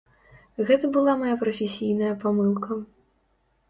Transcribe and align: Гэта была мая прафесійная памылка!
Гэта 0.69 0.89
была 0.95 1.13
мая 1.25 1.35
прафесійная 1.43 2.13
памылка! 2.27 2.85